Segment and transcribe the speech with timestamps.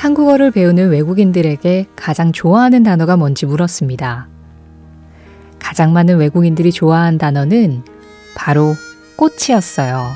[0.00, 4.28] 한국어를 배우는 외국인들에게 가장 좋아하는 단어가 뭔지 물었습니다.
[5.58, 7.82] 가장 많은 외국인들이 좋아한 단어는
[8.34, 8.74] 바로
[9.16, 10.06] 꽃이었어요.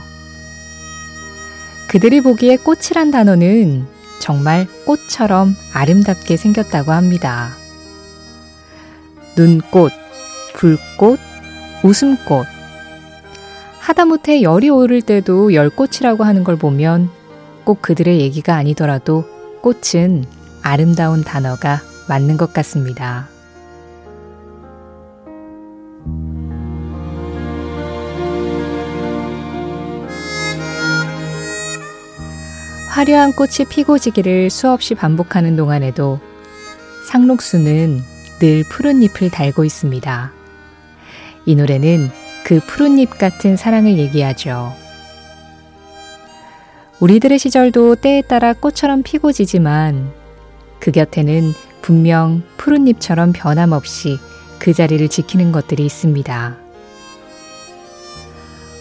[1.90, 3.84] 그들이 보기에 꽃이란 단어는
[4.20, 7.50] 정말 꽃처럼 아름답게 생겼다고 합니다.
[9.36, 9.92] 눈꽃,
[10.54, 11.20] 불꽃,
[11.82, 12.46] 웃음꽃.
[13.80, 17.10] 하다못해 열이 오를 때도 열꽃이라고 하는 걸 보면
[17.64, 19.33] 꼭 그들의 얘기가 아니더라도
[19.64, 20.26] 꽃은
[20.60, 23.28] 아름다운 단어가 맞는 것 같습니다.
[32.90, 36.20] 화려한 꽃이 피고 지기를 수없이 반복하는 동안에도
[37.10, 38.02] 상록수는
[38.40, 40.30] 늘 푸른 잎을 달고 있습니다.
[41.46, 42.10] 이 노래는
[42.44, 44.83] 그 푸른 잎 같은 사랑을 얘기하죠.
[47.00, 50.12] 우리들의 시절도 때에 따라 꽃처럼 피고 지지만
[50.78, 54.18] 그 곁에는 분명 푸른 잎처럼 변함없이
[54.58, 56.56] 그 자리를 지키는 것들이 있습니다.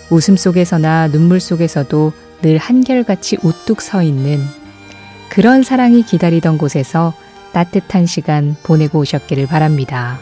[0.09, 4.39] 웃음 속에서나 눈물 속에서도 늘 한결같이 우뚝 서 있는
[5.29, 7.13] 그런 사랑이 기다리던 곳에서
[7.51, 10.19] 따뜻한 시간 보내고 오셨기를 바랍니다.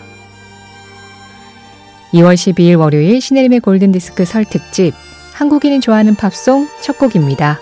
[2.14, 4.94] 2월 12일 월요일 신혜림의 골든디스크 설 특집
[5.34, 7.60] 한국인이 좋아하는 팝송 첫 곡입니다.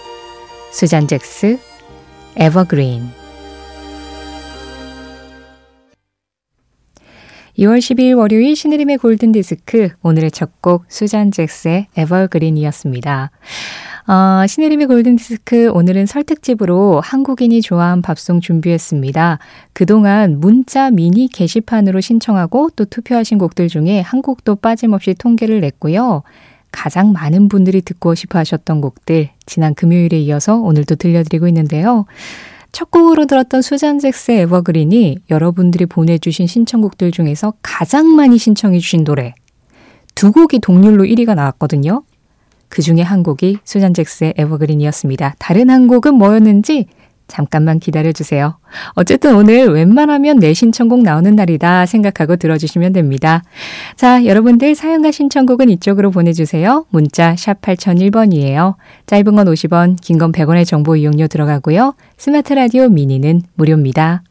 [0.72, 1.58] 수잔 잭스
[2.36, 3.04] 에버그린
[7.58, 13.32] 2월 12일 월요일 신혜림의 골든디스크 오늘의 첫 곡 수잔 잭스의 에버그린이었습니다.
[14.08, 19.40] 어, 신혜림의 골든디스크 오늘은 설특집으로 한국인이 좋아한 밥송 준비했습니다.
[19.74, 26.24] 그동안 문자 미니 게시판으로 신청하고 또 투표하신 곡들 중에 한 곡도 빠짐없이 통계를 냈고요.
[26.72, 32.06] 가장 많은 분들이 듣고 싶어 하셨던 곡들 지난 금요일에 이어서 오늘도 들려드리고 있는데요.
[32.72, 39.34] 첫 곡으로 들었던 수잔 잭스의 에버그린이 여러분들이 보내주신 신청곡들 중에서 가장 많이 신청해주신 노래
[40.14, 42.04] 두 곡이 동률로 1위가 나왔거든요.
[42.68, 45.36] 그 중에 한 곡이 수잔 잭스의 에버그린이었습니다.
[45.40, 46.86] 다른 한 곡은 뭐였는지
[47.30, 48.58] 잠깐만 기다려주세요.
[48.96, 53.44] 어쨌든 오늘 웬만하면 내 신청곡 나오는 날이다 생각하고 들어주시면 됩니다.
[53.96, 56.86] 자, 여러분들 사연과 신청곡은 이쪽으로 보내주세요.
[56.90, 58.76] 문자 샵 8001번이에요.
[59.06, 61.94] 짧은 건 50원, 긴 건 100원의 정보 이용료 들어가고요.
[62.18, 64.24] 스마트 라디오 미니는 무료입니다.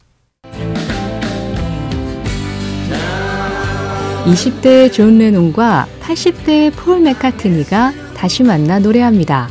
[4.26, 9.48] 20대의 존 레논과 80대의 폴 맥카트니가 다시 만나 노래합니다.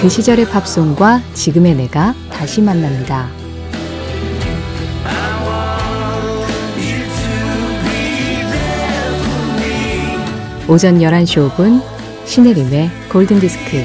[0.00, 3.28] 그 시절의 팝송과 지금의 내가 다시 만납니다.
[10.66, 11.82] 오전 11시 5분
[12.24, 13.76] 신혜림의 골든디스크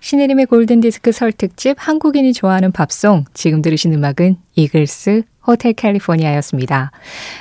[0.00, 6.92] 신혜림의 골든디스크 설 특집 한국인이 좋아하는 팝송 지금 들으신 음악은 이글스 호텔 캘리포니아였습니다.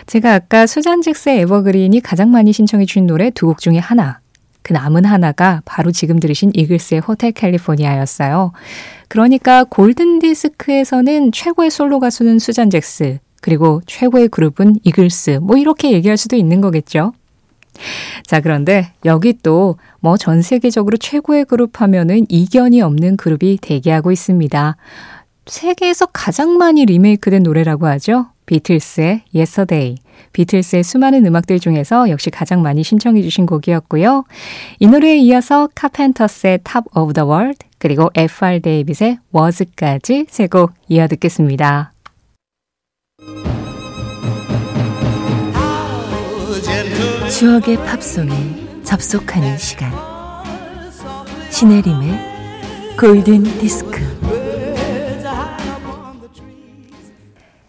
[0.07, 4.19] 제가 아까 수잔 잭스의 에버그린이 가장 많이 신청해 주신 노래 두 곡 중에 하나.
[4.63, 8.51] 그 남은 하나가 바로 지금 들으신 이글스의 호텔 캘리포니아였어요.
[9.07, 16.17] 그러니까 골든 디스크에서는 최고의 솔로 가수는 수잔 잭스, 그리고 최고의 그룹은 이글스, 뭐 이렇게 얘기할
[16.17, 17.13] 수도 있는 거겠죠.
[18.25, 24.75] 자, 그런데 여기 또 뭐 전 세계적으로 최고의 그룹 하면은 이견이 없는 그룹이 대기하고 있습니다.
[25.47, 28.27] 세계에서 가장 많이 리메이크된 노래라고 하죠.
[28.45, 29.95] 비틀스의 Yesterday.
[30.33, 34.23] 비틀스의 수많은 음악들 중에서 역시 가장 많이 신청해 주신 곡이었고요.
[34.79, 38.61] 이 노래에 이어서 카펜터스의 Top of the World 그리고 F.R.
[38.61, 41.91] 데이빗의 Was까지 세 곡 이어 듣겠습니다.
[47.29, 49.91] 추억의 팝송에 접속하는 시간
[51.51, 54.16] 신혜림의 골든 디스크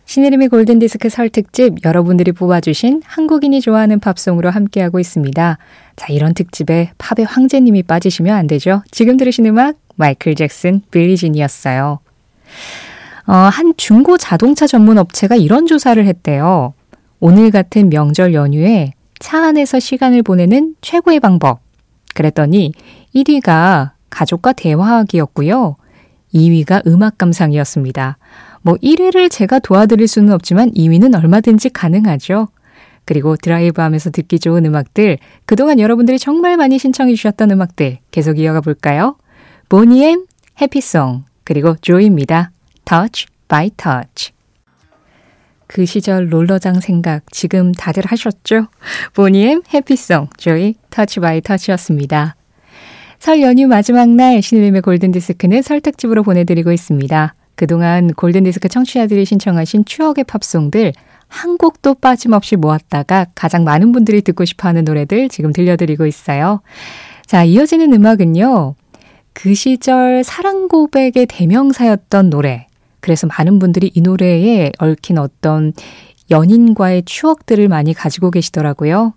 [0.09, 5.59] 신혜림의 골든디스크 설 특집 여러분들이 뽑아주신 한국인이 좋아하는 팝송으로 함께하고 있습니다.
[5.97, 8.83] 자, 이런 특집에 팝의 황제님이 빠지시면 안 되죠.
[8.91, 11.99] 지금 들으신 음악 마이클 잭슨, 빌리진이었어요.
[13.27, 16.73] 어, 한 중고 자동차 전문 업체가 이런 조사를 했대요.
[17.21, 21.61] 오늘 같은 명절 연휴에 차 안에서 시간을 보내는 최고의 방법.
[22.15, 22.73] 그랬더니
[23.15, 25.77] 1위가 가족과 대화하기였고요.
[26.33, 28.17] 2위가 음악 감상이었습니다.
[28.69, 32.49] 뭐 1위를 제가 도와드릴 수는 없지만 2위는 얼마든지 가능하죠.
[33.07, 35.17] 그리고 드라이브 하면서 듣기 좋은 음악들,
[35.47, 39.17] 그동안 여러분들이 정말 많이 신청해 주셨던 음악들 계속 이어가 볼까요?
[39.71, 40.27] 보니엠,
[40.61, 42.51] 해피송, 그리고 조이입니다.
[42.85, 44.33] Touch by Touch.
[45.67, 48.67] 그 시절 롤러장 생각 지금 다들 하셨죠?
[49.15, 52.37] 보니엠 Happy Song, 조이 Touch by Touch였습니다.
[53.19, 57.35] 설 연휴 마지막 날 신혜림의 골든디스크는 설특집으로 보내드리고 있습니다.
[57.59, 60.93] 그동안 골든디스크 청취자들이 신청하신 추억의 팝송들
[61.27, 66.61] 한 곡도 빠짐없이 모았다가 가장 많은 분들이 듣고 싶어 하는 노래들 지금 들려드리고 있어요.
[67.27, 68.77] 자, 이어지는 음악은요.
[69.33, 72.69] 그 시절 사랑 고백의 대명사였던 노래.
[73.01, 75.73] 그래서 많은 분들이 이 노래에 얽힌 어떤
[76.31, 79.15] 연인과의 추억들을 많이 가지고 계시더라고요.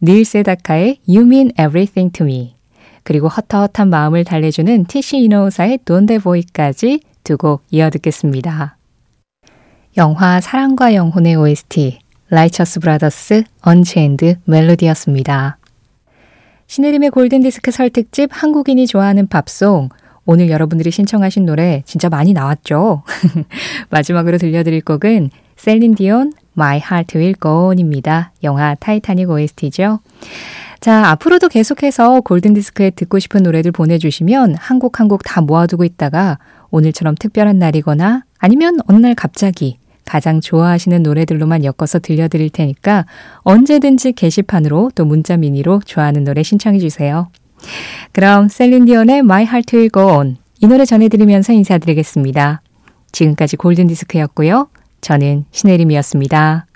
[0.00, 2.54] 닐 세다카의 You Mean Everything to Me.
[3.02, 8.76] 그리고 허터허한 마음을 달래주는 티시 이노사의 Donde Voy까지 두 곡 이어 듣겠습니다.
[9.96, 11.98] 영화 사랑과 영혼의 OST
[12.30, 15.58] 라이처스 브라더스 Unchained Melody였습니다.
[16.66, 19.90] 신혜림의 골든디스크 설특집 한국인이 좋아하는 팝송
[20.24, 23.02] 오늘 여러분들이 신청하신 노래 진짜 많이 나왔죠?
[23.90, 28.32] 마지막으로 들려드릴 곡은 셀린 디온 My Heart Will Go On입니다.
[28.42, 30.00] 영화 타이타닉 OST죠.
[30.82, 36.38] 자, 앞으로도 계속해서 골든디스크에 듣고 싶은 노래들 보내주시면 한 곡 한 곡 다 모아두고 있다가
[36.72, 43.06] 오늘처럼 특별한 날이거나 아니면 어느 날 갑자기 가장 좋아하시는 노래들로만 엮어서 들려드릴 테니까
[43.42, 47.28] 언제든지 게시판으로 또 문자 미니로 좋아하는 노래 신청해 주세요.
[48.10, 52.60] 그럼 셀린디온의 My Heart Will Go On 이 노래 전해드리면서 인사드리겠습니다.
[53.12, 54.68] 지금까지 골든디스크였고요.
[55.00, 56.66] 저는 신혜림이었습니다.